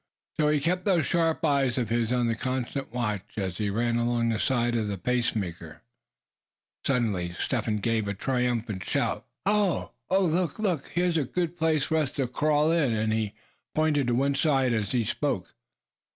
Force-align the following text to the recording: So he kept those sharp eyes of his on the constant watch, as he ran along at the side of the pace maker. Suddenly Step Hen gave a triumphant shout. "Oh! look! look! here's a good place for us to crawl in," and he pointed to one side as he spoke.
So 0.39 0.47
he 0.49 0.59
kept 0.59 0.83
those 0.85 1.05
sharp 1.05 1.45
eyes 1.45 1.77
of 1.77 1.89
his 1.89 2.11
on 2.11 2.25
the 2.25 2.33
constant 2.33 2.91
watch, 2.91 3.33
as 3.37 3.59
he 3.59 3.69
ran 3.69 3.97
along 3.97 4.31
at 4.31 4.37
the 4.37 4.39
side 4.39 4.75
of 4.75 4.87
the 4.87 4.97
pace 4.97 5.35
maker. 5.35 5.83
Suddenly 6.83 7.33
Step 7.39 7.65
Hen 7.65 7.77
gave 7.77 8.07
a 8.07 8.15
triumphant 8.15 8.83
shout. 8.83 9.27
"Oh! 9.45 9.91
look! 10.09 10.57
look! 10.57 10.87
here's 10.87 11.17
a 11.17 11.23
good 11.23 11.55
place 11.55 11.83
for 11.83 11.97
us 11.97 12.11
to 12.13 12.25
crawl 12.27 12.71
in," 12.71 12.91
and 12.95 13.13
he 13.13 13.35
pointed 13.75 14.07
to 14.07 14.15
one 14.15 14.33
side 14.33 14.73
as 14.73 14.91
he 14.91 15.03
spoke. 15.05 15.53